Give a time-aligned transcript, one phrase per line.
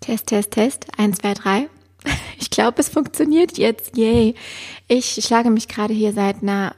[0.00, 0.86] Test, Test, Test.
[0.96, 1.68] Eins, zwei, drei.
[2.38, 3.96] Ich glaube, es funktioniert jetzt.
[3.96, 4.34] Yay.
[4.88, 6.74] Ich schlage mich gerade hier seit einer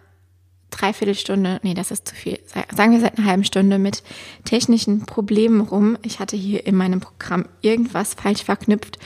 [0.72, 2.38] Dreiviertelstunde, nee, das ist zu viel,
[2.74, 4.02] sagen wir seit einer halben Stunde mit
[4.44, 5.98] technischen Problemen rum.
[6.02, 8.98] Ich hatte hier in meinem Programm irgendwas falsch verknüpft,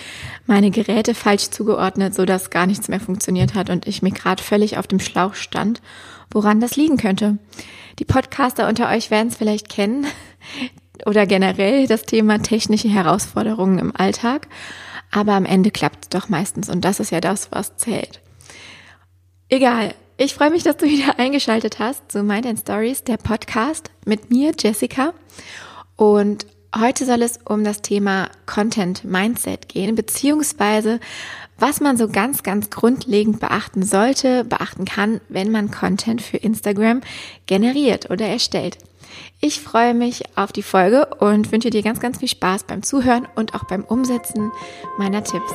[0.47, 4.43] meine Geräte falsch zugeordnet, so dass gar nichts mehr funktioniert hat und ich mir gerade
[4.43, 5.83] völlig auf dem Schlauch stand,
[6.31, 7.39] woran das liegen könnte.
[7.99, 10.07] Die Podcaster unter euch werden es vielleicht kennen
[11.05, 14.49] oder generell das Thema technische Herausforderungen im Alltag.
[15.11, 18.21] Aber am Ende klappt es doch meistens und das ist ja das, was zählt.
[19.49, 19.95] Egal.
[20.19, 24.31] Ich freue mich, dass du wieder eingeschaltet hast zu Mind and Stories, der Podcast mit
[24.31, 25.13] mir, Jessica.
[25.97, 31.01] Und heute soll es um das Thema Content Mindset gehen, beziehungsweise
[31.59, 37.01] was man so ganz, ganz grundlegend beachten sollte, beachten kann, wenn man Content für Instagram
[37.47, 38.79] generiert oder erstellt.
[39.41, 43.29] Ich freue mich auf die Folge und wünsche dir ganz, ganz viel Spaß beim Zuhören
[43.37, 44.51] und auch beim Umsetzen
[44.99, 45.53] meiner Tipps.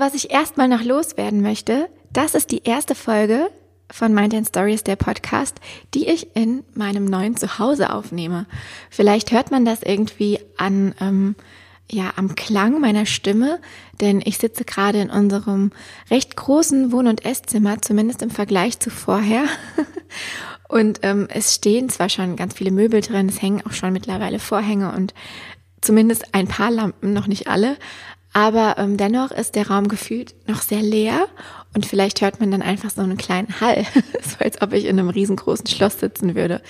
[0.00, 3.50] Was ich erstmal noch loswerden möchte, das ist die erste Folge
[3.90, 5.60] von Mind and Stories, der Podcast,
[5.92, 8.46] die ich in meinem neuen Zuhause aufnehme.
[8.88, 11.36] Vielleicht hört man das irgendwie an, ähm,
[11.90, 13.60] ja, am Klang meiner Stimme,
[14.00, 15.70] denn ich sitze gerade in unserem
[16.10, 19.44] recht großen Wohn- und Esszimmer, zumindest im Vergleich zu vorher.
[20.70, 24.38] Und ähm, es stehen zwar schon ganz viele Möbel drin, es hängen auch schon mittlerweile
[24.38, 25.14] Vorhänge und
[25.80, 27.76] zumindest ein paar Lampen, noch nicht alle,
[28.32, 31.26] aber ähm, dennoch ist der Raum gefühlt noch sehr leer
[31.74, 33.84] und vielleicht hört man dann einfach so einen kleinen Hall,
[34.22, 36.60] so als ob ich in einem riesengroßen Schloss sitzen würde.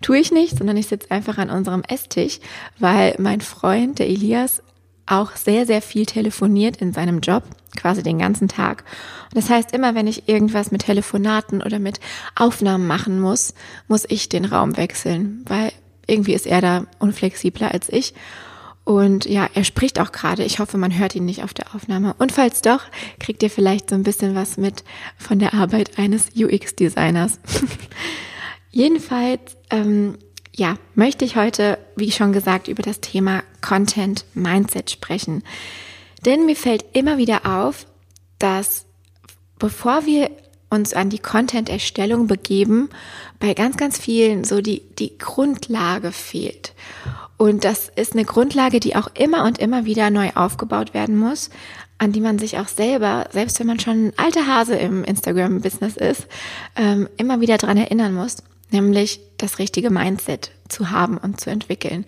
[0.00, 2.38] Tue ich nicht, sondern ich sitze einfach an unserem Esstisch,
[2.78, 4.62] weil mein Freund, der Elias,
[5.06, 7.44] auch sehr, sehr viel telefoniert in seinem Job,
[7.76, 8.84] quasi den ganzen Tag.
[9.30, 12.00] Und das heißt, immer wenn ich irgendwas mit Telefonaten oder mit
[12.36, 13.54] Aufnahmen machen muss,
[13.88, 15.72] muss ich den Raum wechseln, weil
[16.06, 18.14] irgendwie ist er da unflexibler als ich.
[18.84, 20.44] Und ja, er spricht auch gerade.
[20.44, 22.14] Ich hoffe, man hört ihn nicht auf der Aufnahme.
[22.18, 22.82] Und falls doch,
[23.20, 24.82] kriegt ihr vielleicht so ein bisschen was mit
[25.16, 27.38] von der Arbeit eines UX-Designers.
[28.70, 30.18] Jedenfalls, ähm,
[30.54, 35.44] ja, möchte ich heute, wie schon gesagt, über das Thema Content Mindset sprechen.
[36.24, 37.86] Denn mir fällt immer wieder auf,
[38.38, 38.86] dass
[39.58, 40.30] bevor wir
[40.70, 42.88] uns an die Content-Erstellung begeben,
[43.38, 46.72] bei ganz, ganz vielen so die, die Grundlage fehlt.
[47.36, 51.50] Und das ist eine Grundlage, die auch immer und immer wieder neu aufgebaut werden muss,
[51.98, 55.96] an die man sich auch selber, selbst wenn man schon ein alter Hase im Instagram-Business
[55.96, 56.26] ist,
[56.76, 58.38] ähm, immer wieder dran erinnern muss,
[58.70, 62.06] nämlich das richtige Mindset zu haben und zu entwickeln.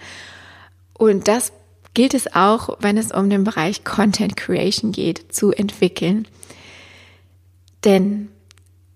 [0.92, 1.52] Und das
[1.94, 6.26] gilt es auch, wenn es um den Bereich Content Creation geht, zu entwickeln.
[7.84, 8.28] Denn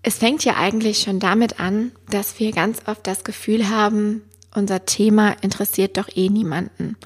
[0.03, 4.21] es fängt ja eigentlich schon damit an, dass wir ganz oft das Gefühl haben,
[4.53, 6.97] unser Thema interessiert doch eh niemanden.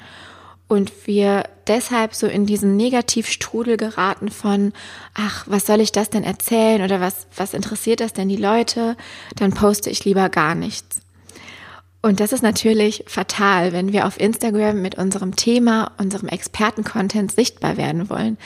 [0.66, 4.72] Und wir deshalb so in diesen Negativstrudel geraten von,
[5.12, 8.96] ach, was soll ich das denn erzählen oder was, was interessiert das denn die Leute?
[9.36, 11.00] Dann poste ich lieber gar nichts.
[12.00, 17.76] Und das ist natürlich fatal, wenn wir auf Instagram mit unserem Thema, unserem Experten-Content sichtbar
[17.76, 18.36] werden wollen.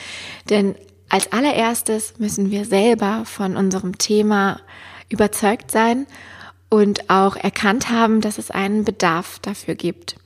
[0.48, 0.74] Denn
[1.08, 4.60] als allererstes müssen wir selber von unserem Thema
[5.08, 6.06] überzeugt sein
[6.68, 10.16] und auch erkannt haben, dass es einen Bedarf dafür gibt.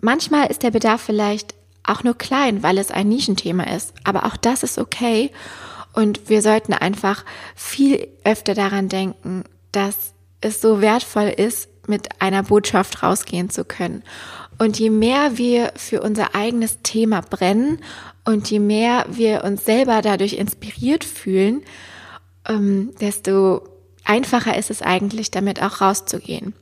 [0.00, 1.54] Manchmal ist der Bedarf vielleicht
[1.84, 5.30] auch nur klein, weil es ein Nischenthema ist, aber auch das ist okay
[5.96, 7.24] und wir sollten einfach
[7.54, 14.02] viel öfter daran denken, dass es so wertvoll ist, mit einer Botschaft rausgehen zu können.
[14.58, 17.78] Und je mehr wir für unser eigenes Thema brennen
[18.24, 21.62] und je mehr wir uns selber dadurch inspiriert fühlen,
[22.46, 23.62] ähm, desto
[24.06, 26.54] einfacher ist es eigentlich, damit auch rauszugehen.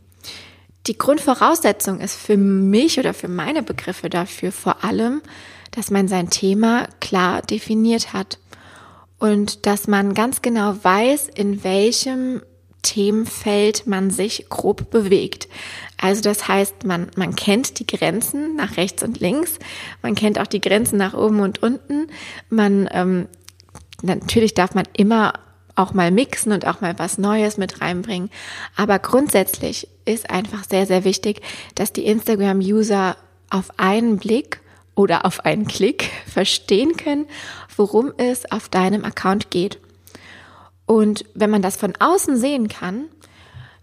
[0.86, 5.22] Die Grundvoraussetzung ist für mich oder für meine Begriffe dafür vor allem,
[5.70, 8.38] dass man sein Thema klar definiert hat
[9.18, 12.42] und dass man ganz genau weiß, in welchem
[12.82, 15.48] Themenfeld man sich grob bewegt.
[15.96, 19.58] Also das heißt, man, man kennt die Grenzen nach rechts und links,
[20.02, 22.08] man kennt auch die Grenzen nach oben und unten.
[22.50, 23.26] Man ähm,
[24.02, 25.32] natürlich darf man immer
[25.76, 28.30] auch mal mixen und auch mal was Neues mit reinbringen.
[28.76, 31.40] Aber grundsätzlich ist einfach sehr, sehr wichtig,
[31.74, 33.16] dass die Instagram-User
[33.50, 34.60] auf einen Blick
[34.94, 37.26] oder auf einen Klick verstehen können,
[37.76, 39.78] worum es auf deinem Account geht.
[40.86, 43.06] Und wenn man das von außen sehen kann,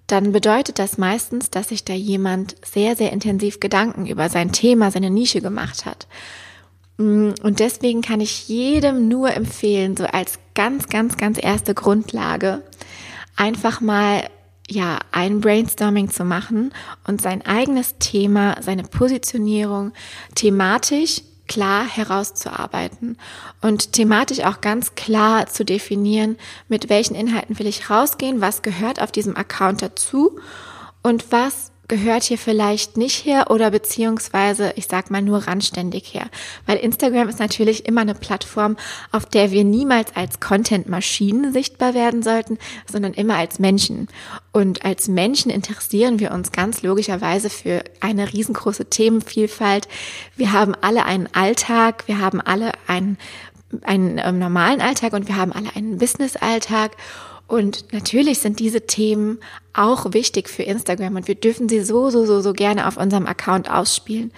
[0.08, 4.92] dann bedeutet das meistens, dass sich da jemand sehr, sehr intensiv Gedanken über sein Thema,
[4.92, 6.08] seine Nische gemacht hat.
[7.02, 12.62] Mm, und deswegen kann ich jedem nur empfehlen, so als ganz, ganz, ganz erste Grundlage,
[13.36, 14.30] einfach mal
[14.70, 16.74] ja, ein Brainstorming zu machen
[17.06, 19.92] und sein eigenes Thema, seine Positionierung
[20.36, 23.18] thematisch klar herauszuarbeiten
[23.62, 26.38] und thematisch auch ganz klar zu definieren,
[26.70, 30.40] mit welchen Inhalten will ich rausgehen, was gehört auf diesem Account dazu
[31.02, 36.28] und was gehört hier vielleicht nicht her oder beziehungsweise, ich sag mal, nur randständig her.
[36.66, 38.78] Weil Instagram ist natürlich immer eine Plattform,
[39.12, 42.58] auf der wir niemals als Content-Maschinen sichtbar werden sollten,
[42.90, 44.08] sondern immer als Menschen.
[44.54, 49.90] Und als Menschen interessieren wir uns ganz logischerweise für eine riesengroße Themenvielfalt.
[50.38, 53.18] Wir haben alle einen Alltag, wir haben alle einen,
[53.82, 56.92] einen ähm, normalen Alltag und wir haben alle einen Business-Alltag.
[57.52, 59.40] Und natürlich sind diese Themen
[59.74, 63.26] auch wichtig für Instagram und wir dürfen sie so, so, so, so gerne auf unserem
[63.26, 64.32] Account ausspielen.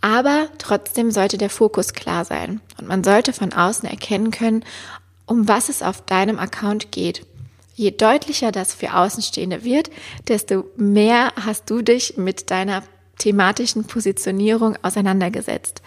[0.00, 4.64] Aber trotzdem sollte der Fokus klar sein und man sollte von außen erkennen können,
[5.24, 7.24] um was es auf deinem Account geht.
[7.76, 9.88] Je deutlicher das für Außenstehende wird,
[10.26, 12.82] desto mehr hast du dich mit deiner
[13.18, 15.80] thematischen Positionierung auseinandergesetzt.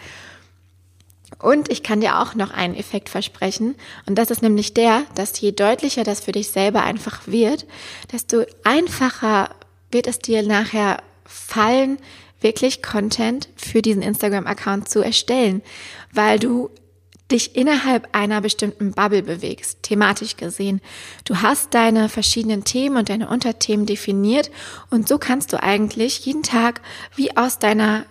[1.38, 3.74] Und ich kann dir auch noch einen Effekt versprechen.
[4.06, 7.66] Und das ist nämlich der, dass je deutlicher das für dich selber einfach wird,
[8.12, 9.50] desto einfacher
[9.90, 11.98] wird es dir nachher fallen,
[12.40, 15.62] wirklich Content für diesen Instagram-Account zu erstellen,
[16.12, 16.70] weil du
[17.30, 20.80] dich innerhalb einer bestimmten Bubble bewegst, thematisch gesehen.
[21.24, 24.50] Du hast deine verschiedenen Themen und deine Unterthemen definiert
[24.90, 26.80] und so kannst du eigentlich jeden Tag
[27.16, 28.04] wie aus deiner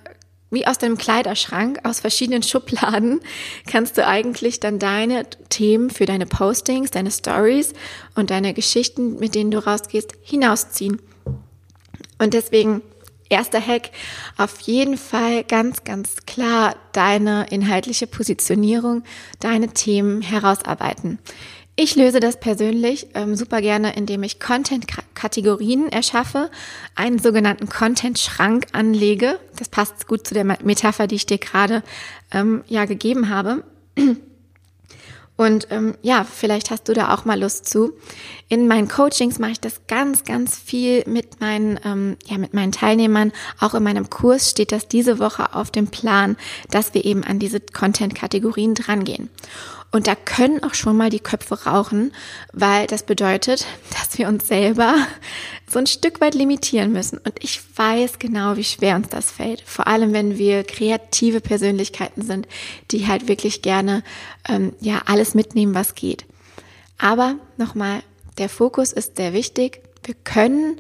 [0.51, 3.19] wie aus deinem Kleiderschrank, aus verschiedenen Schubladen,
[3.68, 7.74] kannst du eigentlich dann deine Themen für deine Postings, deine Stories
[8.15, 11.01] und deine Geschichten, mit denen du rausgehst, hinausziehen.
[12.18, 12.81] Und deswegen
[13.30, 13.89] erster Hack,
[14.38, 19.03] auf jeden Fall ganz, ganz klar deine inhaltliche Positionierung,
[19.39, 21.19] deine Themen herausarbeiten.
[21.77, 26.50] Ich löse das persönlich ähm, super gerne, indem ich Content-Kategorien erschaffe,
[26.95, 29.39] einen sogenannten Content-Schrank anlege.
[29.57, 31.83] Das passt gut zu der Metapher, die ich dir gerade
[32.31, 33.63] ähm, ja gegeben habe.
[35.38, 37.94] Und ähm, ja, vielleicht hast du da auch mal Lust zu.
[38.48, 42.72] In meinen Coachings mache ich das ganz, ganz viel mit meinen, ähm, ja, mit meinen
[42.72, 43.34] Teilnehmern.
[43.60, 46.38] Auch in meinem Kurs steht das diese Woche auf dem Plan,
[46.70, 49.30] dass wir eben an diese Content-Kategorien drangehen.
[49.92, 52.12] Und da können auch schon mal die Köpfe rauchen,
[52.52, 54.96] weil das bedeutet, dass wir uns selber
[55.68, 57.18] so ein Stück weit limitieren müssen.
[57.18, 59.62] Und ich weiß genau, wie schwer uns das fällt.
[59.62, 62.48] Vor allem, wenn wir kreative Persönlichkeiten sind,
[62.92, 64.04] die halt wirklich gerne
[64.48, 66.26] ähm, ja alles mitnehmen, was geht.
[66.98, 68.02] Aber nochmal,
[68.38, 69.82] der Fokus ist sehr wichtig.
[70.04, 70.80] Wir können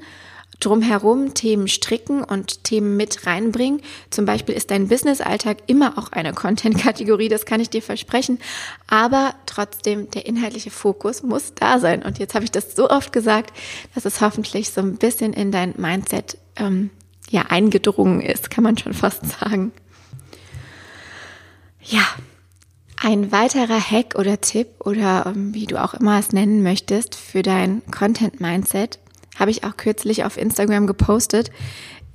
[0.65, 3.81] drumherum Themen stricken und Themen mit reinbringen.
[4.09, 8.39] Zum Beispiel ist dein Business-Alltag immer auch eine Content-Kategorie, das kann ich dir versprechen.
[8.87, 12.03] Aber trotzdem, der inhaltliche Fokus muss da sein.
[12.03, 13.55] Und jetzt habe ich das so oft gesagt,
[13.93, 16.89] dass es hoffentlich so ein bisschen in dein Mindset ähm,
[17.29, 19.71] ja eingedrungen ist, kann man schon fast sagen.
[21.81, 22.03] Ja,
[22.97, 27.43] ein weiterer Hack oder Tipp oder ähm, wie du auch immer es nennen möchtest für
[27.43, 28.99] dein Content-Mindset
[29.35, 31.51] habe ich auch kürzlich auf Instagram gepostet,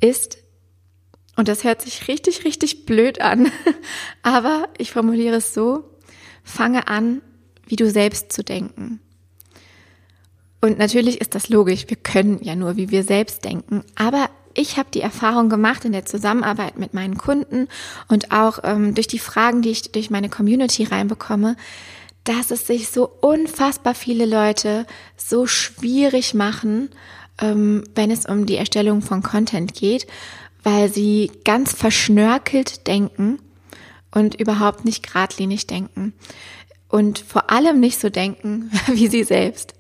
[0.00, 0.38] ist,
[1.36, 3.50] und das hört sich richtig, richtig blöd an,
[4.22, 5.84] aber ich formuliere es so,
[6.42, 7.22] fange an,
[7.66, 9.00] wie du selbst zu denken.
[10.60, 14.76] Und natürlich ist das logisch, wir können ja nur, wie wir selbst denken, aber ich
[14.76, 17.68] habe die Erfahrung gemacht in der Zusammenarbeit mit meinen Kunden
[18.08, 21.56] und auch ähm, durch die Fragen, die ich durch meine Community reinbekomme,
[22.24, 24.86] dass es sich so unfassbar viele Leute
[25.16, 26.90] so schwierig machen,
[27.40, 30.06] ähm, wenn es um die Erstellung von Content geht,
[30.62, 33.38] weil sie ganz verschnörkelt denken
[34.10, 36.12] und überhaupt nicht geradlinig denken
[36.88, 39.74] und vor allem nicht so denken wie sie selbst.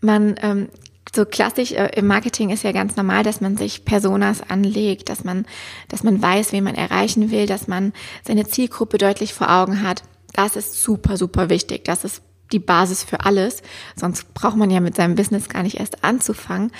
[0.00, 0.68] Man ähm,
[1.14, 5.24] so klassisch äh, im Marketing ist ja ganz normal, dass man sich Personas anlegt, dass
[5.24, 5.46] man,
[5.88, 7.92] dass man weiß, wen man erreichen will, dass man
[8.26, 10.02] seine Zielgruppe deutlich vor Augen hat.
[10.34, 11.84] Das ist super, super wichtig.
[11.84, 12.20] Das ist
[12.52, 13.62] die Basis für alles.
[13.96, 16.70] Sonst braucht man ja mit seinem Business gar nicht erst anzufangen.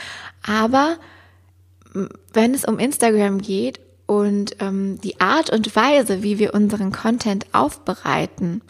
[0.46, 0.98] Aber
[2.32, 7.46] wenn es um Instagram geht und ähm, die Art und Weise, wie wir unseren Content
[7.52, 8.60] aufbereiten,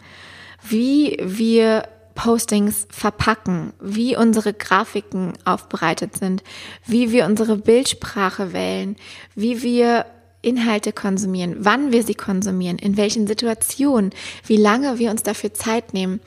[0.61, 6.43] wie wir Postings verpacken, wie unsere Grafiken aufbereitet sind,
[6.85, 8.95] wie wir unsere Bildsprache wählen,
[9.35, 10.05] wie wir
[10.45, 14.11] Inhalte konsumieren, wann wir sie konsumieren, in welchen Situationen,
[14.45, 16.19] wie lange wir uns dafür Zeit nehmen.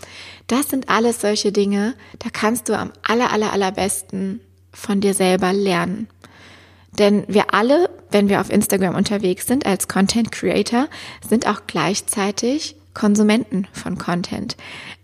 [0.47, 4.41] Das sind alles solche Dinge, da kannst du am aller, aller, allerbesten
[4.73, 6.09] von dir selber lernen.
[6.99, 10.89] Denn wir alle, wenn wir auf Instagram unterwegs sind als Content Creator,
[11.29, 14.57] sind auch gleichzeitig Konsumenten von Content.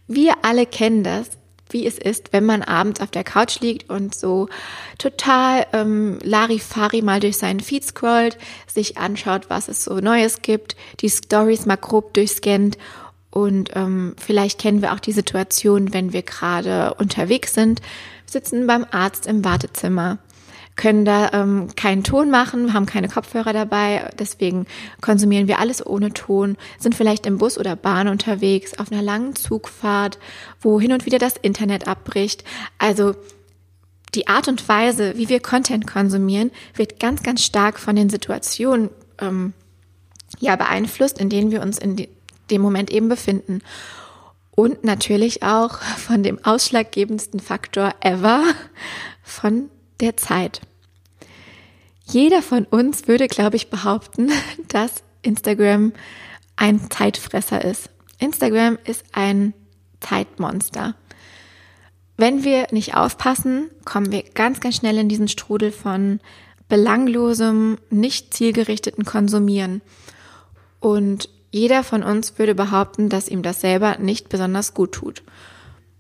[0.09, 1.29] Wir alle kennen das,
[1.75, 4.49] wie es ist, wenn man abends auf der Couch liegt und so
[4.97, 10.77] total ähm, Larifari mal durch seinen Feed scrollt, sich anschaut, was es so Neues gibt,
[11.01, 12.79] die Stories mal grob durchscannt
[13.35, 17.83] und ähm, vielleicht kennen wir auch die Situation, wenn wir gerade unterwegs sind,
[18.27, 20.19] sitzen beim Arzt im Wartezimmer
[20.77, 24.67] können da ähm, keinen Ton machen, haben keine Kopfhörer dabei, deswegen
[25.01, 29.37] konsumieren wir alles ohne Ton, sind vielleicht im Bus oder Bahn unterwegs, auf einer langen
[29.37, 30.19] Zugfahrt,
[30.61, 32.45] wo hin und wieder das Internet abbricht.
[32.79, 33.15] Also
[34.15, 38.91] die Art und Weise, wie wir Content konsumieren, wird ganz, ganz stark von den Situationen
[39.21, 39.53] ähm,
[40.41, 42.09] ja beeinflusst, in denen wir uns in
[42.51, 43.61] dem Moment eben befinden.
[44.51, 48.45] Und natürlich auch von dem ausschlaggebendsten Faktor ever,
[49.23, 49.69] von
[50.01, 50.61] der Zeit.
[52.07, 54.31] Jeder von uns würde, glaube ich, behaupten,
[54.69, 55.93] dass Instagram
[56.57, 57.91] ein Zeitfresser ist.
[58.19, 59.55] Instagram ist ein
[60.01, 60.95] Zeitmonster.
[62.17, 66.21] Wenn wir nicht aufpassen, kommen wir ganz, ganz schnell in diesen Strudel von
[66.69, 69.81] belanglosem, nicht zielgerichteten Konsumieren.
[70.79, 75.23] Und jeder von uns würde behaupten, dass ihm das selber nicht besonders gut tut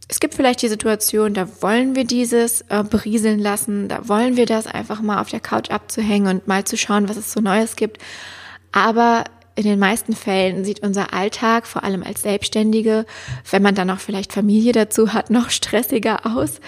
[0.08, 4.46] es gibt vielleicht die Situation, da wollen wir dieses äh, berieseln lassen, da wollen wir
[4.46, 7.76] das einfach mal auf der Couch abzuhängen und mal zu schauen, was es so Neues
[7.76, 7.98] gibt.
[8.72, 13.06] Aber in den meisten Fällen sieht unser Alltag, vor allem als Selbstständige,
[13.50, 16.60] wenn man dann auch vielleicht Familie dazu hat, noch stressiger aus.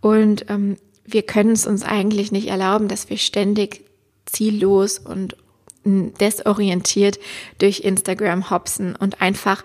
[0.00, 3.84] Und ähm, wir können es uns eigentlich nicht erlauben, dass wir ständig
[4.26, 5.36] ziellos und
[5.84, 7.20] desorientiert
[7.58, 9.62] durch Instagram hopsen und einfach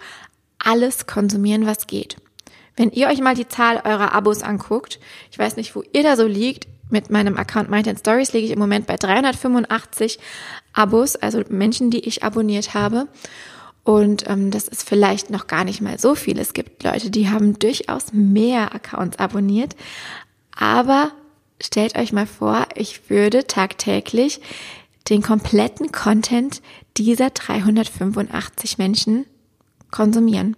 [0.59, 2.20] alles konsumieren, was geht.
[2.81, 6.17] Wenn ihr euch mal die Zahl eurer Abos anguckt, ich weiß nicht, wo ihr da
[6.17, 10.17] so liegt, mit meinem Account Mind Stories liege ich im Moment bei 385
[10.73, 13.07] Abos, also Menschen, die ich abonniert habe.
[13.83, 16.39] Und ähm, das ist vielleicht noch gar nicht mal so viel.
[16.39, 19.75] Es gibt Leute, die haben durchaus mehr Accounts abonniert.
[20.57, 21.11] Aber
[21.61, 24.41] stellt euch mal vor, ich würde tagtäglich
[25.07, 26.63] den kompletten Content
[26.97, 29.27] dieser 385 Menschen
[29.91, 30.57] konsumieren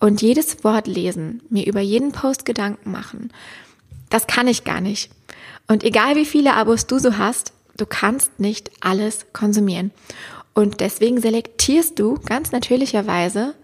[0.00, 3.32] und jedes Wort lesen, mir über jeden Post Gedanken machen.
[4.10, 5.10] Das kann ich gar nicht.
[5.68, 9.90] Und egal wie viele Abos du so hast, du kannst nicht alles konsumieren.
[10.54, 13.54] Und deswegen selektierst du ganz natürlicherweise,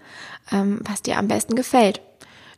[0.50, 2.00] ähm, was dir am besten gefällt.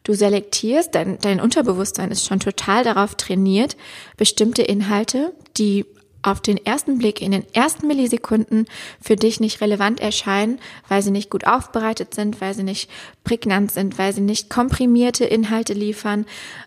[0.02, 3.76] Du selektierst, dein, dein Unterbewusstsein ist schon total darauf trainiert,
[4.16, 5.86] bestimmte Inhalte, die
[6.24, 8.66] auf den ersten Blick in den ersten Millisekunden
[9.00, 12.90] für dich nicht relevant erscheinen, weil sie nicht gut aufbereitet sind, weil sie nicht
[13.24, 16.24] prägnant sind, weil sie nicht komprimierte Inhalte liefern,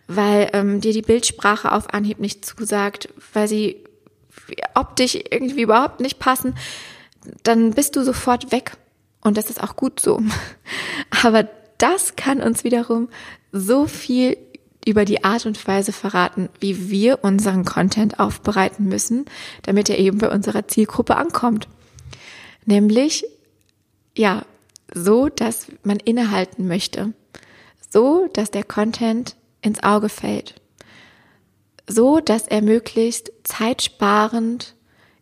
[0.07, 3.83] weil ähm, dir die Bildsprache auf Anhieb nicht zusagt, weil sie
[4.75, 6.55] optisch irgendwie überhaupt nicht passen,
[7.43, 8.73] dann bist du sofort weg.
[9.21, 10.21] Und das ist auch gut so.
[11.23, 11.47] Aber
[11.79, 13.09] das kann uns wiederum
[13.51, 14.37] so viel
[14.87, 19.25] über die Art und Weise verraten, wie wir unseren Content aufbereiten müssen,
[19.63, 21.67] damit er eben bei unserer Zielgruppe ankommt.
[22.65, 23.25] Nämlich,
[24.15, 24.43] ja,
[24.93, 27.13] so, dass man innehalten möchte.
[27.89, 30.55] So, dass der Content ins Auge fällt.
[31.85, 34.75] So, dass er möglichst zeitsparend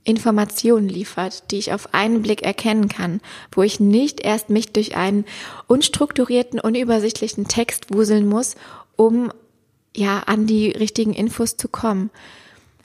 [0.03, 4.95] Informationen liefert, die ich auf einen Blick erkennen kann, wo ich nicht erst mich durch
[4.95, 5.25] einen
[5.65, 8.55] unstrukturierten, unübersichtlichen Text wuseln muss,
[8.95, 9.31] um
[9.95, 12.09] ja, an die richtigen Infos zu kommen.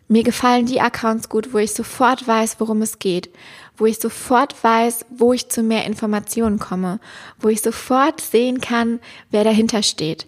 [0.09, 3.31] Mir gefallen die Accounts gut, wo ich sofort weiß, worum es geht,
[3.77, 7.01] wo ich sofort weiß, wo ich zu mehr Informationen komme,
[7.39, 9.01] wo ich sofort sehen kann,
[9.31, 10.27] wer dahinter steht.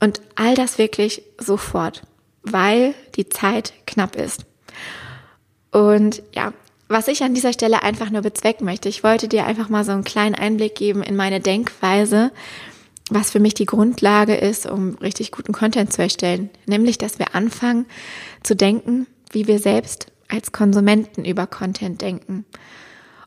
[0.00, 2.02] Und all das wirklich sofort,
[2.42, 4.44] weil die Zeit knapp ist.
[5.70, 6.52] Und ja,
[6.88, 9.92] was ich an dieser Stelle einfach nur bezwecken möchte, ich wollte dir einfach mal so
[9.92, 12.30] einen kleinen Einblick geben in meine Denkweise,
[13.10, 16.50] was für mich die Grundlage ist, um richtig guten Content zu erstellen.
[16.66, 17.86] Nämlich, dass wir anfangen
[18.42, 22.44] zu denken, wie wir selbst als Konsumenten über Content denken.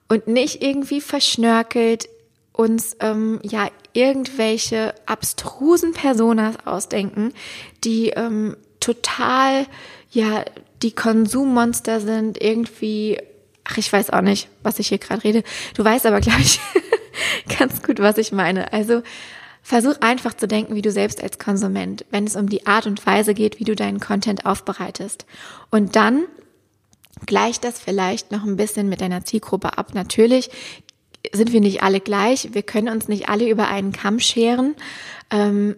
[0.09, 2.09] Und nicht irgendwie verschnörkelt
[2.51, 7.33] uns ähm, ja irgendwelche abstrusen Personas ausdenken,
[7.83, 9.65] die ähm, total
[10.11, 10.43] ja
[10.81, 13.17] die Konsummonster sind, irgendwie,
[13.63, 15.43] ach ich weiß auch nicht, was ich hier gerade rede.
[15.75, 16.59] Du weißt aber, glaube ich,
[17.59, 18.73] ganz gut, was ich meine.
[18.73, 19.03] Also
[19.61, 23.05] Versuch einfach zu denken, wie du selbst als Konsument, wenn es um die Art und
[23.05, 25.25] Weise geht, wie du deinen Content aufbereitest.
[25.69, 26.25] Und dann
[27.25, 29.93] Gleicht das vielleicht noch ein bisschen mit deiner Zielgruppe ab.
[29.93, 30.49] Natürlich
[31.33, 32.49] sind wir nicht alle gleich.
[32.53, 34.75] Wir können uns nicht alle über einen Kamm scheren.
[35.29, 35.75] Ähm,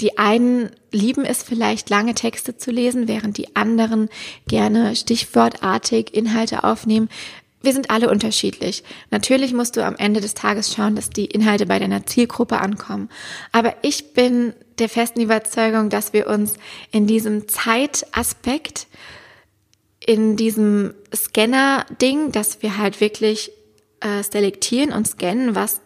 [0.00, 4.10] die einen lieben es vielleicht, lange Texte zu lesen, während die anderen
[4.46, 7.08] gerne stichwortartig Inhalte aufnehmen.
[7.66, 8.84] Wir sind alle unterschiedlich.
[9.10, 13.08] Natürlich musst du am Ende des Tages schauen, dass die Inhalte bei deiner Zielgruppe ankommen.
[13.50, 16.54] Aber ich bin der festen Überzeugung, dass wir uns
[16.92, 18.86] in diesem Zeitaspekt,
[19.98, 23.50] in diesem Scanner-Ding, dass wir halt wirklich
[23.98, 25.80] äh, selektieren und scannen, was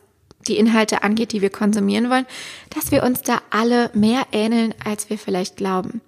[0.49, 2.27] die Inhalte angeht, die wir konsumieren wollen,
[2.75, 6.03] dass wir uns da alle mehr ähneln, als wir vielleicht glauben.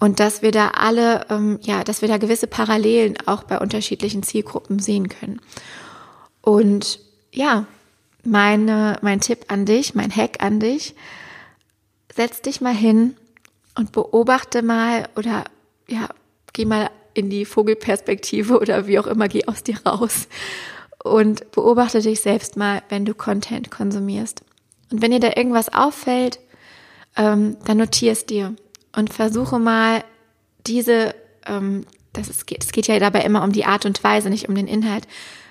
[0.00, 4.22] Und dass wir da alle, ähm, ja, dass wir da gewisse Parallelen auch bei unterschiedlichen
[4.22, 5.40] Zielgruppen sehen können.
[6.42, 7.00] Und
[7.32, 7.66] ja,
[8.24, 10.94] meine, mein Tipp an dich, mein Hack an dich,
[12.14, 13.16] setz dich mal hin
[13.76, 15.44] und beobachte mal oder
[15.88, 16.08] ja,
[16.52, 20.28] geh mal in die Vogelperspektive oder wie auch immer, geh aus dir raus
[21.02, 24.42] und beobachte dich selbst mal, wenn du Content konsumierst.
[24.90, 26.40] Und wenn dir da irgendwas auffällt,
[27.16, 28.54] ähm, dann notier es dir
[28.96, 30.04] und versuche mal
[30.66, 31.14] diese,
[31.46, 34.54] ähm, das ist, es geht ja dabei immer um die Art und Weise, nicht um
[34.54, 35.06] den Inhalt,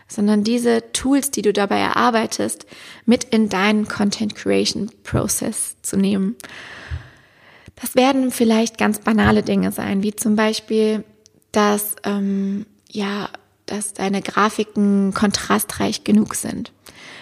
[0.07, 2.65] sondern diese Tools, die du dabei erarbeitest,
[3.05, 6.35] mit in deinen Content Creation Process zu nehmen.
[7.75, 11.03] Das werden vielleicht ganz banale Dinge sein, wie zum Beispiel,
[11.51, 13.29] dass ähm, ja
[13.65, 16.71] dass deine Grafiken kontrastreich genug sind.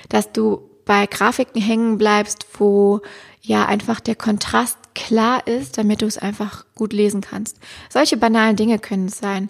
[0.10, 3.02] Dass du bei Grafiken hängen bleibst, wo
[3.42, 7.58] ja einfach der Kontrast klar ist, damit du es einfach gut lesen kannst.
[7.90, 9.50] Solche banalen Dinge können es sein.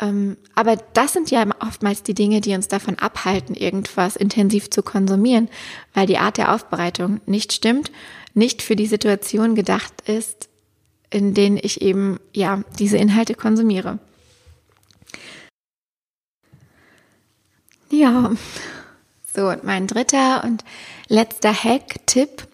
[0.00, 4.82] Ähm, aber das sind ja oftmals die Dinge, die uns davon abhalten, irgendwas intensiv zu
[4.82, 5.48] konsumieren,
[5.94, 7.92] weil die Art der Aufbereitung nicht stimmt,
[8.34, 10.48] nicht für die Situation gedacht ist,
[11.10, 13.98] in denen ich eben ja diese Inhalte konsumiere.
[17.90, 18.32] Ja,
[19.34, 20.64] so und mein dritter und
[21.08, 22.46] letzter Hack-Tipp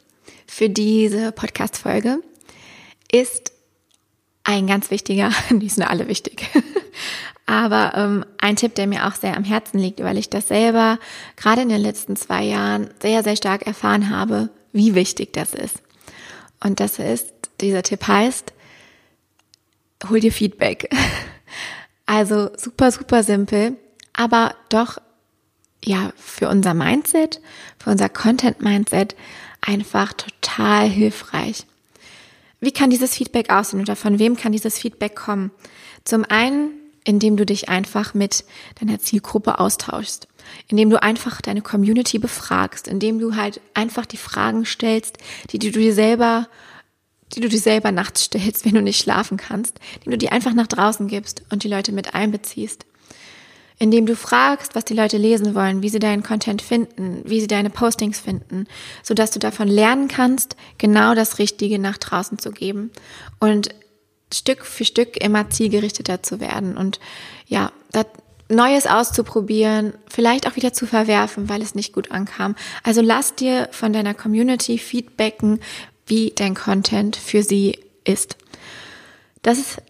[0.46, 2.22] für diese Podcast-Folge
[3.10, 3.52] ist
[4.44, 6.46] ein ganz wichtiger, die sind alle wichtig,
[7.46, 10.98] aber ähm, ein Tipp, der mir auch sehr am Herzen liegt, weil ich das selber
[11.36, 15.82] gerade in den letzten zwei Jahren sehr, sehr stark erfahren habe, wie wichtig das ist.
[16.60, 18.52] Und das ist, dieser Tipp heißt,
[20.08, 20.90] hol dir Feedback.
[22.10, 23.76] Also super, super simpel,
[24.14, 24.96] aber doch
[25.84, 27.40] ja für unser Mindset,
[27.78, 29.14] für unser Content-Mindset
[29.60, 31.66] einfach total hilfreich.
[32.60, 35.50] Wie kann dieses Feedback aussehen oder von wem kann dieses Feedback kommen?
[36.04, 36.70] Zum einen,
[37.04, 38.44] indem du dich einfach mit
[38.80, 40.26] deiner Zielgruppe austauschst,
[40.66, 45.18] indem du einfach deine Community befragst, indem du halt einfach die Fragen stellst,
[45.50, 46.48] die du dir selber
[47.34, 50.54] die du dir selber nachts stellst, wenn du nicht schlafen kannst, die du dir einfach
[50.54, 52.86] nach draußen gibst und die Leute mit einbeziehst
[53.78, 57.46] indem du fragst, was die Leute lesen wollen, wie sie deinen Content finden, wie sie
[57.46, 58.66] deine Postings finden,
[59.02, 62.90] so dass du davon lernen kannst, genau das Richtige nach draußen zu geben
[63.38, 63.68] und
[64.32, 67.00] Stück für Stück immer zielgerichteter zu werden und
[67.46, 68.06] ja, das
[68.50, 72.56] Neues auszuprobieren, vielleicht auch wieder zu verwerfen, weil es nicht gut ankam.
[72.82, 75.60] Also lass dir von deiner Community feedbacken,
[76.06, 78.36] wie dein Content für sie ist.
[79.42, 79.82] Das ist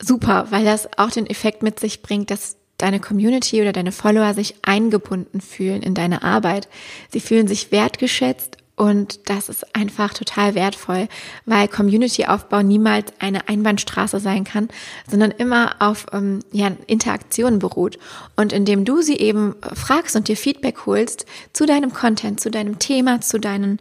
[0.00, 4.34] super, weil das auch den Effekt mit sich bringt, dass deine Community oder deine Follower
[4.34, 6.68] sich eingebunden fühlen in deine Arbeit.
[7.10, 11.08] Sie fühlen sich wertgeschätzt und das ist einfach total wertvoll,
[11.46, 14.68] weil Community-Aufbau niemals eine Einbahnstraße sein kann,
[15.10, 17.98] sondern immer auf ähm, ja, Interaktionen beruht.
[18.36, 22.78] Und indem du sie eben fragst und dir Feedback holst zu deinem Content, zu deinem
[22.78, 23.80] Thema, zu deinen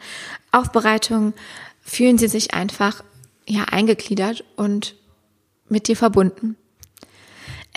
[0.54, 1.34] Aufbereitungen,
[1.82, 3.04] fühlen sie sich einfach
[3.46, 4.96] ja eingegliedert und
[5.68, 6.56] mit dir verbunden.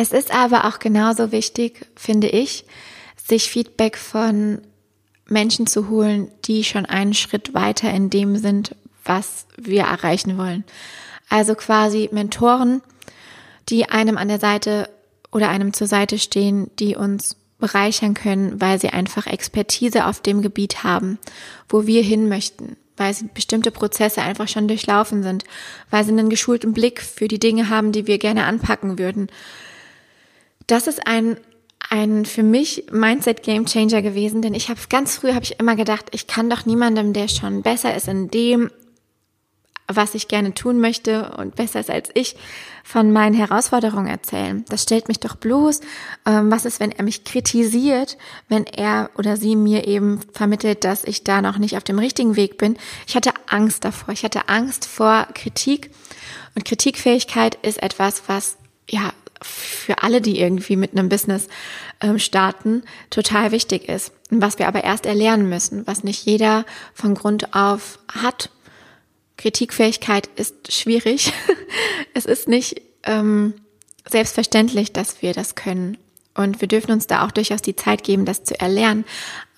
[0.01, 2.65] Es ist aber auch genauso wichtig, finde ich,
[3.17, 4.61] sich Feedback von
[5.27, 10.63] Menschen zu holen, die schon einen Schritt weiter in dem sind, was wir erreichen wollen.
[11.29, 12.81] Also quasi Mentoren,
[13.69, 14.89] die einem an der Seite
[15.33, 20.43] oder einem zur Seite stehen, die uns bereichern können, weil sie einfach Expertise auf dem
[20.43, 21.19] Gebiet haben,
[21.69, 25.43] wo wir hin möchten, weil sie bestimmte Prozesse einfach schon durchlaufen sind,
[25.91, 29.29] weil sie einen geschulten Blick für die Dinge haben, die wir gerne anpacken würden,
[30.69, 31.37] das ist ein
[31.91, 35.75] ein für mich Mindset Game Changer gewesen, denn ich habe ganz früh habe ich immer
[35.75, 38.71] gedacht, ich kann doch niemandem, der schon besser ist in dem,
[39.91, 42.37] was ich gerne tun möchte und besser ist als ich,
[42.85, 44.65] von meinen Herausforderungen erzählen.
[44.69, 45.81] Das stellt mich doch bloß.
[46.27, 51.05] Ähm, was ist, wenn er mich kritisiert, wenn er oder sie mir eben vermittelt, dass
[51.05, 52.77] ich da noch nicht auf dem richtigen Weg bin?
[53.07, 54.13] Ich hatte Angst davor.
[54.13, 55.91] Ich hatte Angst vor Kritik.
[56.55, 58.59] Und Kritikfähigkeit ist etwas, was
[58.91, 61.49] ja für alle, die irgendwie mit einem Business
[62.01, 64.13] ähm, starten, total wichtig ist.
[64.31, 68.51] Was wir aber erst erlernen müssen, was nicht jeder von Grund auf hat.
[69.37, 71.33] Kritikfähigkeit ist schwierig.
[72.15, 73.55] es ist nicht ähm,
[74.09, 75.97] selbstverständlich, dass wir das können.
[76.39, 79.05] Und wir dürfen uns da auch durchaus die Zeit geben, das zu erlernen.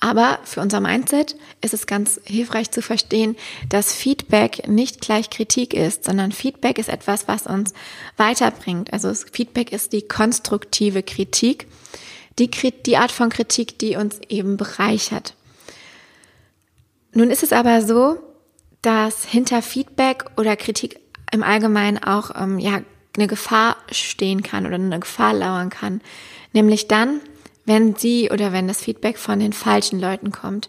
[0.01, 3.37] Aber für unser Mindset ist es ganz hilfreich zu verstehen,
[3.69, 7.75] dass Feedback nicht gleich Kritik ist, sondern Feedback ist etwas, was uns
[8.16, 8.95] weiterbringt.
[8.95, 11.66] Also Feedback ist die konstruktive Kritik,
[12.38, 15.35] die, die Art von Kritik, die uns eben bereichert.
[17.12, 18.16] Nun ist es aber so,
[18.81, 20.99] dass hinter Feedback oder Kritik
[21.31, 22.81] im Allgemeinen auch ähm, ja
[23.19, 26.01] eine Gefahr stehen kann oder eine Gefahr lauern kann.
[26.53, 27.21] Nämlich dann,
[27.65, 30.69] wenn sie oder wenn das Feedback von den falschen Leuten kommt.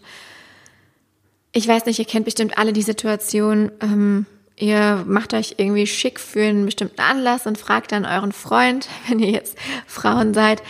[1.52, 6.20] Ich weiß nicht, ihr kennt bestimmt alle die Situation, ähm, ihr macht euch irgendwie schick
[6.20, 10.62] für einen bestimmten Anlass und fragt dann euren Freund, wenn ihr jetzt Frauen seid,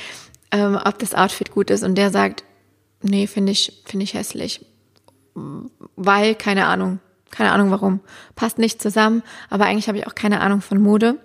[0.51, 2.45] ähm, ob das Outfit gut ist und der sagt,
[3.03, 4.65] nee, finde ich, finde ich hässlich.
[5.97, 8.01] Weil, keine Ahnung, keine Ahnung warum.
[8.37, 11.19] Passt nicht zusammen, aber eigentlich habe ich auch keine Ahnung von Mode.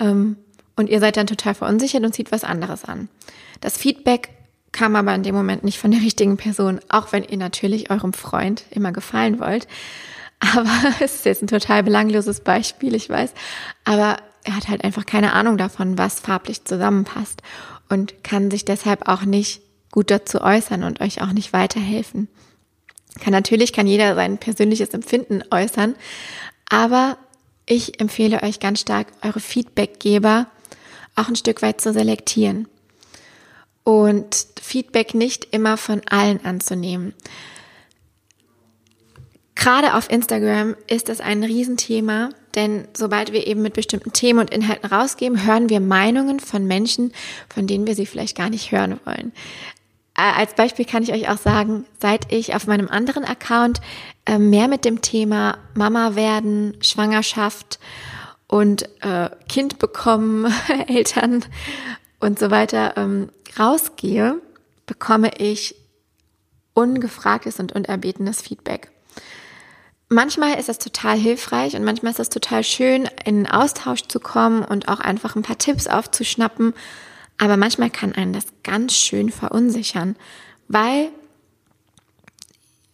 [0.00, 0.36] Ähm,
[0.78, 3.08] und ihr seid dann total verunsichert und zieht was anderes an.
[3.60, 4.30] Das Feedback
[4.72, 8.12] kam aber in dem Moment nicht von der richtigen Person, auch wenn ihr natürlich eurem
[8.12, 9.66] Freund immer gefallen wollt.
[10.40, 13.32] Aber es ist jetzt ein total belangloses Beispiel, ich weiß.
[13.84, 17.42] Aber er hat halt einfach keine Ahnung davon, was farblich zusammenpasst
[17.88, 22.28] und kann sich deshalb auch nicht gut dazu äußern und euch auch nicht weiterhelfen.
[23.20, 25.96] Kann natürlich kann jeder sein persönliches Empfinden äußern,
[26.68, 27.18] aber
[27.66, 30.46] ich empfehle euch ganz stark, eure Feedbackgeber
[31.18, 32.68] auch ein Stück weit zu selektieren
[33.84, 37.14] und Feedback nicht immer von allen anzunehmen.
[39.54, 44.50] Gerade auf Instagram ist das ein Riesenthema, denn sobald wir eben mit bestimmten Themen und
[44.50, 47.12] Inhalten rausgeben, hören wir Meinungen von Menschen,
[47.48, 49.32] von denen wir sie vielleicht gar nicht hören wollen.
[50.16, 53.80] Äh, als Beispiel kann ich euch auch sagen, seit ich auf meinem anderen Account
[54.26, 57.78] äh, mehr mit dem Thema Mama werden, Schwangerschaft
[58.48, 60.52] und äh, Kind bekommen,
[60.88, 61.44] Eltern
[62.18, 64.40] und so weiter ähm, rausgehe,
[64.86, 65.76] bekomme ich
[66.74, 68.90] ungefragtes und unerbetenes Feedback.
[70.08, 74.64] Manchmal ist das total hilfreich und manchmal ist das total schön, in Austausch zu kommen
[74.64, 76.72] und auch einfach ein paar Tipps aufzuschnappen.
[77.36, 80.16] Aber manchmal kann einen das ganz schön verunsichern,
[80.66, 81.10] weil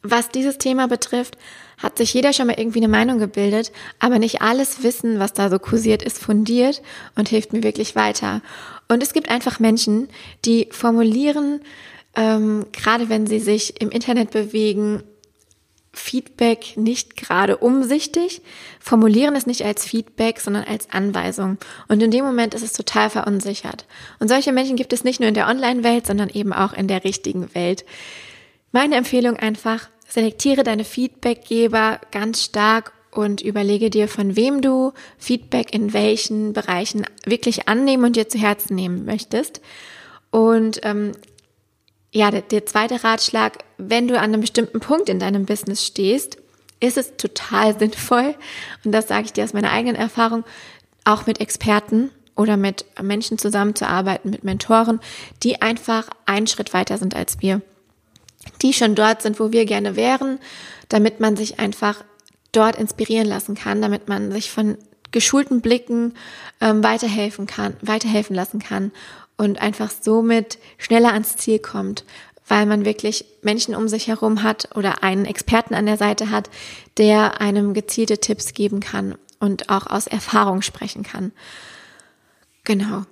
[0.02, 1.38] was dieses Thema betrifft,
[1.84, 5.50] hat sich jeder schon mal irgendwie eine Meinung gebildet, aber nicht alles Wissen, was da
[5.50, 6.82] so kursiert, ist fundiert
[7.14, 8.40] und hilft mir wirklich weiter.
[8.88, 10.08] Und es gibt einfach Menschen,
[10.44, 11.60] die formulieren,
[12.16, 15.02] ähm, gerade wenn sie sich im Internet bewegen,
[15.92, 18.42] Feedback nicht gerade umsichtig,
[18.80, 21.58] formulieren es nicht als Feedback, sondern als Anweisung.
[21.86, 23.86] Und in dem Moment ist es total verunsichert.
[24.18, 27.04] Und solche Menschen gibt es nicht nur in der Online-Welt, sondern eben auch in der
[27.04, 27.84] richtigen Welt.
[28.72, 35.72] Meine Empfehlung einfach, Selektiere deine Feedbackgeber ganz stark und überlege dir, von wem du Feedback
[35.72, 39.60] in welchen Bereichen wirklich annehmen und dir zu Herzen nehmen möchtest.
[40.30, 41.12] Und ähm,
[42.12, 46.38] ja, der, der zweite Ratschlag, wenn du an einem bestimmten Punkt in deinem Business stehst,
[46.80, 48.34] ist es total sinnvoll,
[48.84, 50.44] und das sage ich dir aus meiner eigenen Erfahrung,
[51.04, 55.00] auch mit Experten oder mit Menschen zusammenzuarbeiten, mit Mentoren,
[55.42, 57.62] die einfach einen Schritt weiter sind als wir
[58.64, 60.40] die schon dort sind, wo wir gerne wären,
[60.88, 62.02] damit man sich einfach
[62.50, 64.78] dort inspirieren lassen kann, damit man sich von
[65.12, 66.14] geschulten Blicken
[66.60, 68.90] ähm, weiterhelfen kann, weiterhelfen lassen kann
[69.36, 72.04] und einfach somit schneller ans Ziel kommt,
[72.48, 76.50] weil man wirklich Menschen um sich herum hat oder einen Experten an der Seite hat,
[76.96, 81.32] der einem gezielte Tipps geben kann und auch aus Erfahrung sprechen kann.
[82.64, 83.04] Genau.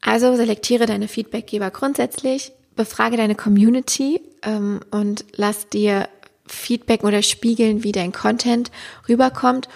[0.00, 6.08] Also selektiere deine Feedbackgeber grundsätzlich, befrage deine Community ähm, und lass dir
[6.46, 8.70] Feedback oder spiegeln, wie dein Content
[9.08, 9.68] rüberkommt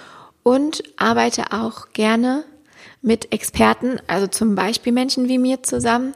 [0.42, 2.44] und arbeite auch gerne
[3.02, 6.14] mit Experten, also zum Beispiel Menschen wie mir zusammen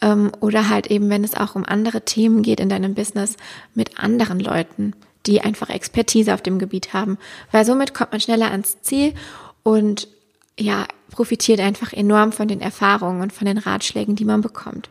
[0.00, 3.36] ähm, oder halt eben, wenn es auch um andere Themen geht in deinem Business,
[3.74, 4.94] mit anderen Leuten,
[5.26, 7.18] die einfach Expertise auf dem Gebiet haben,
[7.50, 9.14] weil somit kommt man schneller ans Ziel
[9.62, 10.08] und
[10.58, 14.88] ja, profitiert einfach enorm von den Erfahrungen und von den Ratschlägen, die man bekommt.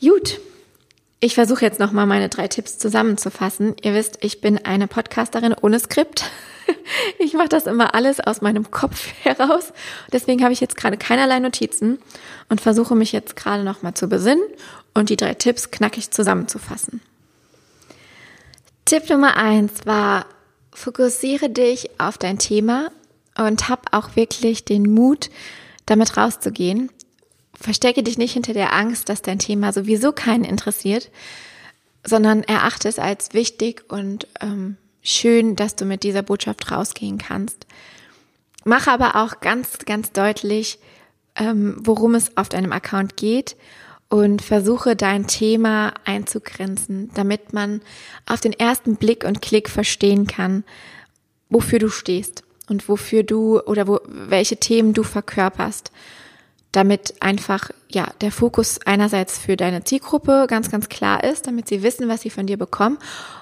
[0.00, 0.40] Gut.
[1.22, 3.76] Ich versuche jetzt nochmal meine drei Tipps zusammenzufassen.
[3.82, 6.24] Ihr wisst, ich bin eine Podcasterin ohne Skript.
[7.18, 9.72] Ich mache das immer alles aus meinem Kopf heraus.
[10.12, 11.98] Deswegen habe ich jetzt gerade keinerlei Notizen
[12.48, 14.44] und versuche mich jetzt gerade nochmal zu besinnen
[14.94, 17.00] und die drei Tipps knackig zusammenzufassen.
[18.84, 20.26] Tipp Nummer eins war,
[20.72, 22.92] fokussiere dich auf dein Thema
[23.36, 25.28] und hab auch wirklich den Mut,
[25.86, 26.90] damit rauszugehen
[27.60, 31.10] verstecke dich nicht hinter der Angst, dass dein Thema sowieso keinen interessiert,
[32.04, 37.66] sondern erachte es als wichtig und ähm, schön, dass du mit dieser Botschaft rausgehen kannst.
[38.64, 40.78] Mach aber auch ganz, ganz deutlich,
[41.36, 43.56] ähm, worum es auf deinem Account geht
[44.08, 47.82] und versuche dein Thema einzugrenzen, damit man
[48.26, 50.64] auf den ersten Blick und Klick verstehen kann,
[51.50, 55.92] wofür du stehst und wofür du oder wo, welche Themen du verkörperst
[56.72, 61.82] damit einfach ja der Fokus einerseits für deine Zielgruppe ganz ganz klar ist, damit sie
[61.82, 62.98] wissen, was sie von dir bekommen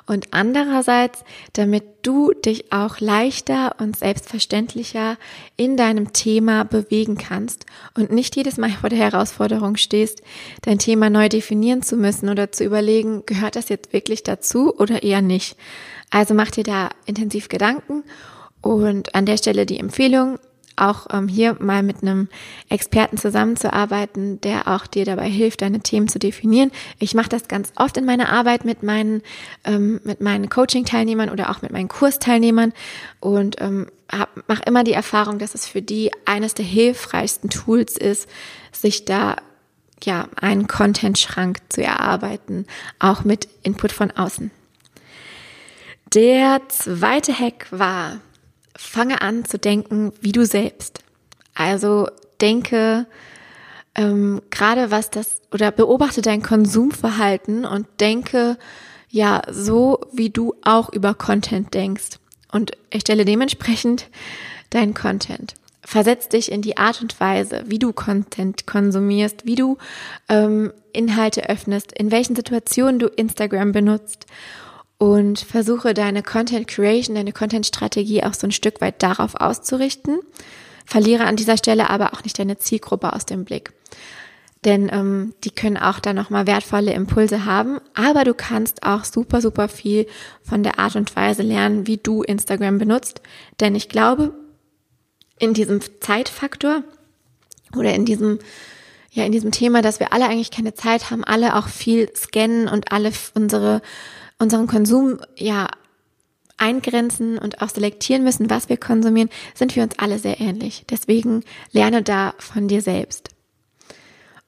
[0.07, 5.19] und andererseits, damit du dich auch leichter und selbstverständlicher
[5.57, 10.23] in deinem Thema bewegen kannst und nicht jedes Mal vor der Herausforderung stehst,
[10.63, 15.03] dein Thema neu definieren zu müssen oder zu überlegen, gehört das jetzt wirklich dazu oder
[15.03, 15.59] eher nicht.
[16.11, 18.05] Also mach dir da intensiv Gedanken
[18.63, 20.39] und an der Stelle die Empfehlung,
[20.81, 22.29] auch ähm, hier mal mit einem
[22.69, 26.71] Experten zusammenzuarbeiten, der auch dir dabei hilft, deine Themen zu definieren.
[26.99, 29.23] Ich mache das ganz oft in meiner Arbeit mit meinen,
[29.65, 32.73] ähm, mit meinen Coaching-Teilnehmern oder auch mit meinen Kursteilnehmern
[33.21, 33.87] und ähm,
[34.47, 38.29] mache immer die Erfahrung, dass es für die eines der hilfreichsten Tools ist,
[38.73, 39.37] sich da
[40.03, 42.67] ja einen Content-Schrank zu erarbeiten,
[42.99, 44.51] auch mit Input von außen.
[46.15, 48.21] Der zweite Hack war,
[48.79, 51.01] fange an zu denken wie du selbst.
[51.55, 52.09] Also
[52.41, 53.07] denke
[53.95, 58.57] ähm, gerade was das oder beobachte dein Konsumverhalten und denke
[59.11, 62.19] ja so, wie du auch über Content denkst
[62.53, 64.09] und erstelle dementsprechend
[64.71, 65.55] dein Content.
[65.83, 69.79] Versetz dich in die Art und Weise, wie du Content konsumierst, wie du
[70.29, 74.27] ähm, Inhalte öffnest, in welchen Situationen du Instagram benutzt
[74.99, 80.19] und versuche deine Content Creation, deine Content Strategie auch so ein Stück weit darauf auszurichten.
[80.85, 83.73] Verliere an dieser Stelle aber auch nicht deine Zielgruppe aus dem Blick.
[84.65, 89.41] Denn ähm, die können auch da nochmal wertvolle Impulse haben, aber du kannst auch super,
[89.41, 90.07] super viel
[90.43, 93.21] von der Art und Weise lernen, wie du Instagram benutzt.
[93.61, 94.33] Denn ich glaube,
[95.39, 96.83] in diesem Zeitfaktor
[97.77, 98.41] oder in diesem
[99.11, 102.69] ja, in diesem Thema, dass wir alle eigentlich keine Zeit haben, alle auch viel scannen
[102.69, 103.81] und alle unsere
[104.39, 105.69] unseren Konsum ja
[106.59, 110.85] eingrenzen und auch selektieren müssen, was wir konsumieren, sind wir uns alle sehr ähnlich.
[110.91, 113.31] Deswegen lerne da von dir selbst.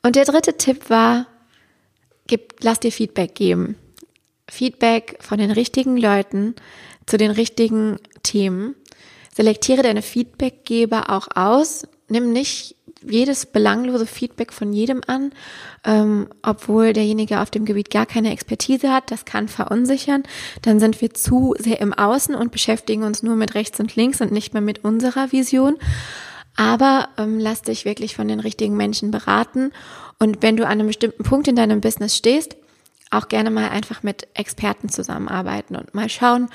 [0.02, 1.26] Und der dritte Tipp war,
[2.26, 3.76] gib, lass dir Feedback geben.
[4.48, 6.54] Feedback von den richtigen Leuten
[7.06, 8.74] zu den richtigen Themen.
[9.34, 11.86] Selektiere deine Feedbackgeber auch aus.
[12.08, 15.32] Nimm nicht jedes belanglose Feedback von jedem an,
[15.84, 19.10] ähm, obwohl derjenige auf dem Gebiet gar keine Expertise hat.
[19.10, 20.22] Das kann verunsichern.
[20.62, 24.20] Dann sind wir zu sehr im Außen und beschäftigen uns nur mit rechts und links
[24.20, 25.76] und nicht mehr mit unserer Vision.
[26.56, 29.72] Aber ähm, lass dich wirklich von den richtigen Menschen beraten.
[30.18, 32.56] Und wenn du an einem bestimmten Punkt in deinem Business stehst,
[33.10, 36.48] auch gerne mal einfach mit Experten zusammenarbeiten und mal schauen,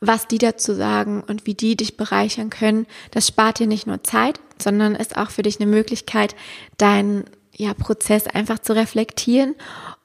[0.00, 2.86] was die dazu sagen und wie die dich bereichern können.
[3.10, 6.34] Das spart dir nicht nur Zeit, sondern ist auch für dich eine Möglichkeit,
[6.78, 9.54] deinen ja, Prozess einfach zu reflektieren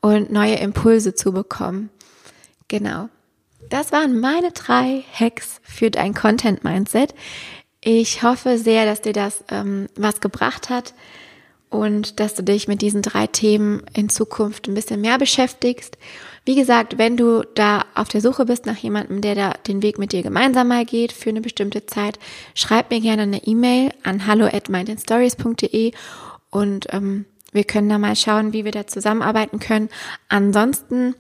[0.02, 1.90] und neue Impulse zu bekommen.
[2.68, 3.10] Genau.
[3.70, 7.16] Das waren meine drei Hacks für dein Content Mindset.
[7.82, 10.94] Ich hoffe sehr, dass dir das ähm, was gebracht hat
[11.70, 15.98] und dass du dich mit diesen drei Themen in Zukunft ein bisschen mehr beschäftigst.
[16.46, 19.98] Wie gesagt, wenn du da auf der Suche bist nach jemandem, der da den Weg
[19.98, 22.20] mit dir gemeinsam mal geht für eine bestimmte Zeit,
[22.54, 25.92] schreib mir gerne eine E-Mail an hallo at mindandstories.de
[26.52, 29.90] und ähm, wir können da mal schauen, wie wir da zusammenarbeiten können.
[30.30, 31.16] Ansonsten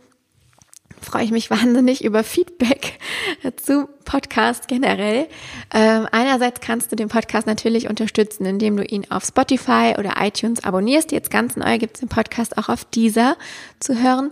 [1.02, 3.00] freue ich mich wahnsinnig über Feedback
[3.56, 5.28] zu Podcast generell.
[5.74, 10.64] Ähm, einerseits kannst du den Podcast natürlich unterstützen, indem du ihn auf Spotify oder iTunes
[10.64, 11.12] abonnierst.
[11.12, 13.38] Jetzt ganz neu gibt es den Podcast auch auf dieser
[13.80, 14.32] zu hören.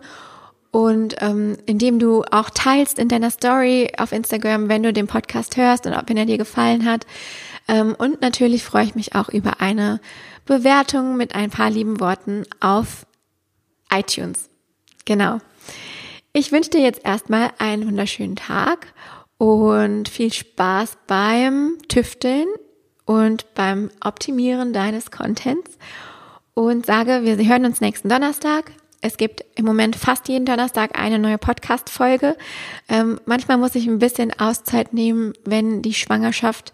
[0.74, 5.56] Und ähm, indem du auch teilst in deiner Story auf Instagram, wenn du den Podcast
[5.56, 7.06] hörst und wenn er dir gefallen hat.
[7.68, 10.02] Ähm, und natürlich freue ich mich auch über eine
[10.46, 13.06] Bewertung mit ein paar lieben Worten auf
[13.94, 14.50] iTunes.
[15.06, 15.38] Genau.
[16.34, 18.88] Ich wünsche dir jetzt erstmal einen wunderschönen Tag
[19.38, 22.48] und viel Spaß beim Tüfteln
[23.06, 25.78] und beim Optimieren deines Contents
[26.56, 28.72] und sage, wir hören uns nächsten Donnerstag.
[29.04, 32.38] Es gibt im Moment fast jeden Donnerstag eine neue Podcast-Folge.
[32.88, 36.72] Ähm, manchmal muss ich ein bisschen Auszeit nehmen, wenn die Schwangerschaft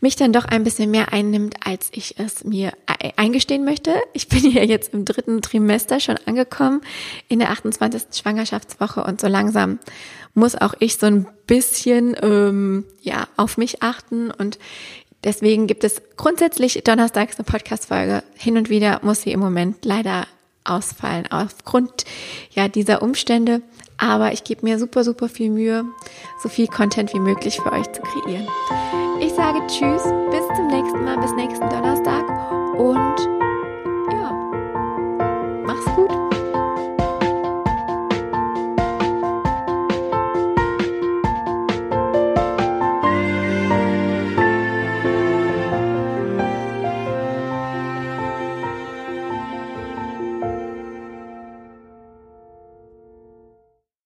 [0.00, 2.72] mich dann doch ein bisschen mehr einnimmt, als ich es mir
[3.16, 3.94] eingestehen möchte.
[4.14, 6.80] Ich bin hier jetzt im dritten Trimester schon angekommen,
[7.28, 8.18] in der 28.
[8.20, 9.78] Schwangerschaftswoche und so langsam
[10.34, 14.58] muss auch ich so ein bisschen ähm, ja auf mich achten und
[15.22, 18.22] Deswegen gibt es grundsätzlich donnerstags eine Podcast-Folge.
[18.38, 20.26] Hin und wieder muss sie im Moment leider
[20.70, 22.04] ausfallen aufgrund
[22.52, 23.62] ja dieser Umstände.
[23.98, 25.84] Aber ich gebe mir super, super viel Mühe,
[26.42, 28.48] so viel Content wie möglich für euch zu kreieren.
[29.20, 32.24] Ich sage Tschüss, bis zum nächsten Mal, bis nächsten Donnerstag
[32.78, 33.20] und
[34.10, 34.32] ja,
[35.66, 36.09] mach's gut.